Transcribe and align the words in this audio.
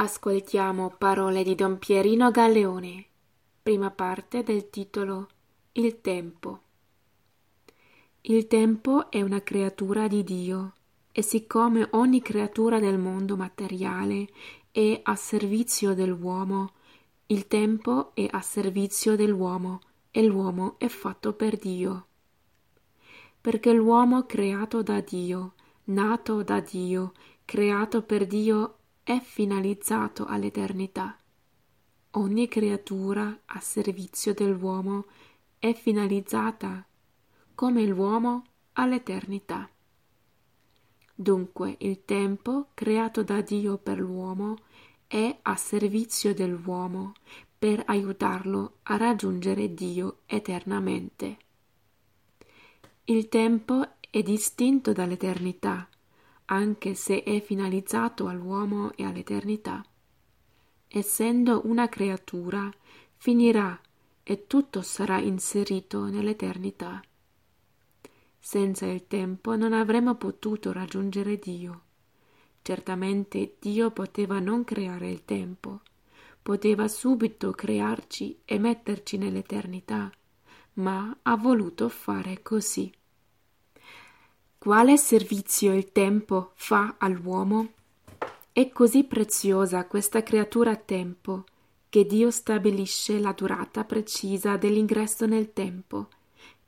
Ascoltiamo 0.00 0.94
parole 0.96 1.42
di 1.42 1.56
Don 1.56 1.76
Pierino 1.76 2.30
Galleone, 2.30 3.04
prima 3.60 3.90
parte 3.90 4.44
del 4.44 4.70
titolo 4.70 5.26
Il 5.72 6.00
tempo. 6.00 6.60
Il 8.20 8.46
tempo 8.46 9.10
è 9.10 9.20
una 9.22 9.42
creatura 9.42 10.06
di 10.06 10.22
Dio 10.22 10.74
e 11.10 11.22
siccome 11.22 11.88
ogni 11.90 12.22
creatura 12.22 12.78
del 12.78 12.96
mondo 12.96 13.36
materiale 13.36 14.28
è 14.70 15.00
a 15.02 15.16
servizio 15.16 15.94
dell'uomo, 15.94 16.74
il 17.26 17.48
tempo 17.48 18.14
è 18.14 18.28
a 18.30 18.40
servizio 18.40 19.16
dell'uomo 19.16 19.80
e 20.12 20.22
l'uomo 20.22 20.76
è 20.78 20.86
fatto 20.86 21.32
per 21.32 21.56
Dio. 21.56 22.06
Perché 23.40 23.72
l'uomo 23.72 24.26
creato 24.26 24.80
da 24.80 25.00
Dio, 25.00 25.54
nato 25.86 26.44
da 26.44 26.60
Dio, 26.60 27.14
creato 27.44 28.02
per 28.02 28.28
Dio 28.28 28.77
è 29.08 29.20
finalizzato 29.20 30.26
all'eternità. 30.26 31.16
Ogni 32.10 32.46
creatura 32.46 33.40
a 33.46 33.58
servizio 33.58 34.34
dell'uomo 34.34 35.06
è 35.58 35.72
finalizzata, 35.72 36.86
come 37.54 37.86
l'uomo, 37.86 38.44
all'eternità. 38.74 39.66
Dunque 41.14 41.76
il 41.78 42.04
tempo 42.04 42.66
creato 42.74 43.22
da 43.22 43.40
Dio 43.40 43.78
per 43.78 43.98
l'uomo 43.98 44.58
è 45.06 45.38
a 45.40 45.56
servizio 45.56 46.34
dell'uomo 46.34 47.14
per 47.58 47.82
aiutarlo 47.86 48.80
a 48.82 48.98
raggiungere 48.98 49.72
Dio 49.72 50.18
eternamente. 50.26 51.38
Il 53.04 53.30
tempo 53.30 53.88
è 54.10 54.20
distinto 54.22 54.92
dall'eternità 54.92 55.88
anche 56.50 56.94
se 56.94 57.22
è 57.22 57.40
finalizzato 57.40 58.28
all'uomo 58.28 58.92
e 58.94 59.04
all'eternità. 59.04 59.84
Essendo 60.88 61.62
una 61.64 61.88
creatura, 61.88 62.70
finirà 63.16 63.78
e 64.22 64.46
tutto 64.46 64.80
sarà 64.80 65.18
inserito 65.18 66.06
nell'eternità. 66.06 67.02
Senza 68.38 68.86
il 68.86 69.06
tempo 69.06 69.56
non 69.56 69.72
avremmo 69.72 70.14
potuto 70.14 70.72
raggiungere 70.72 71.38
Dio. 71.38 71.82
Certamente 72.62 73.56
Dio 73.58 73.90
poteva 73.90 74.38
non 74.38 74.64
creare 74.64 75.10
il 75.10 75.24
tempo, 75.24 75.80
poteva 76.40 76.88
subito 76.88 77.50
crearci 77.50 78.40
e 78.44 78.58
metterci 78.58 79.18
nell'eternità, 79.18 80.10
ma 80.74 81.14
ha 81.22 81.36
voluto 81.36 81.88
fare 81.90 82.40
così. 82.40 82.90
Quale 84.60 84.96
servizio 84.96 85.72
il 85.72 85.92
tempo 85.92 86.50
fa 86.56 86.96
all'uomo? 86.98 87.74
È 88.50 88.68
così 88.70 89.04
preziosa 89.04 89.86
questa 89.86 90.24
creatura 90.24 90.74
tempo 90.74 91.44
che 91.88 92.04
Dio 92.04 92.32
stabilisce 92.32 93.20
la 93.20 93.30
durata 93.30 93.84
precisa 93.84 94.56
dell'ingresso 94.56 95.26
nel 95.26 95.52
tempo 95.52 96.08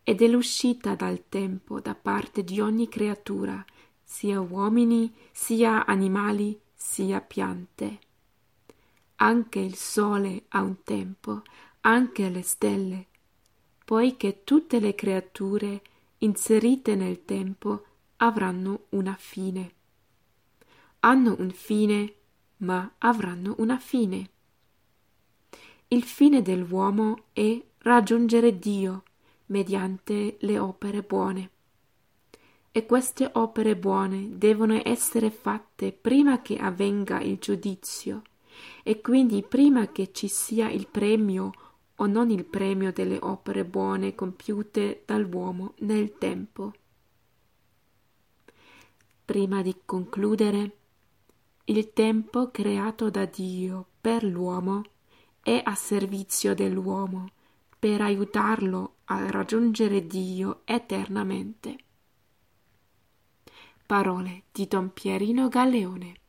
e 0.05 0.15
dell'uscita 0.15 0.95
dal 0.95 1.25
tempo 1.29 1.81
da 1.81 1.97
parte 1.97 2.45
di 2.45 2.61
ogni 2.61 2.89
creatura, 2.89 3.63
sia 4.05 4.41
uomini, 4.41 5.13
sia 5.33 5.85
animali, 5.85 6.59
sia 6.73 7.21
piante. 7.21 7.99
Anche 9.17 9.59
il 9.59 9.75
sole 9.75 10.45
ha 10.51 10.63
un 10.63 10.85
tempo, 10.85 11.43
anche 11.81 12.29
le 12.29 12.43
stelle, 12.43 13.07
poiché 13.85 14.45
tutte 14.45 14.79
le 14.79 14.95
creature 14.95 15.83
inserite 16.23 16.95
nel 16.95 17.25
tempo 17.25 17.85
avranno 18.17 18.87
una 18.91 19.17
fine. 19.19 19.73
Hanno 21.01 21.37
un 21.39 21.51
fine, 21.51 22.15
ma 22.59 22.91
avranno 22.99 23.55
una 23.59 23.79
fine. 23.79 24.31
Il 25.89 26.03
fine 26.05 26.43
dell'uomo 26.43 27.25
è 27.33 27.61
raggiungere 27.79 28.59
Dio 28.59 29.05
mediante 29.47 30.37
le 30.41 30.59
opere 30.59 31.03
buone. 31.03 31.51
E 32.71 32.87
queste 32.87 33.29
opere 33.35 33.77
buone 33.77 34.39
devono 34.39 34.81
essere 34.85 35.31
fatte 35.31 35.91
prima 35.93 36.43
che 36.43 36.59
avvenga 36.59 37.21
il 37.21 37.39
giudizio, 37.39 38.23
e 38.83 39.01
quindi 39.01 39.43
prima 39.43 39.89
che 39.89 40.13
ci 40.13 40.29
sia 40.29 40.71
il 40.71 40.87
premio 40.87 41.53
o 42.01 42.07
non 42.07 42.31
il 42.31 42.45
premio 42.45 42.93
delle 42.93 43.19
opere 43.21 43.65
buone 43.65 44.15
compiute 44.15 45.03
dall'uomo 45.05 45.75
nel 45.81 46.17
tempo. 46.17 46.73
Prima 49.25 49.63
di 49.63 49.77
concludere, 49.85 50.77
il 51.65 51.93
tempo 51.93 52.51
creato 52.51 53.11
da 53.11 53.27
Dio 53.27 53.87
per 54.01 54.25
l'uomo 54.25 54.83
è 55.43 55.61
a 55.63 55.75
servizio 55.75 56.55
dell'uomo 56.55 57.29
per 57.79 58.01
aiutarlo 58.01 58.97
a 59.05 59.31
raggiungere 59.31 60.07
Dio 60.07 60.63
eternamente. 60.65 61.79
Parole 63.85 64.45
di 64.53 64.67
Don 64.67 64.93
Pierino 64.93 65.49
Galleone 65.49 66.20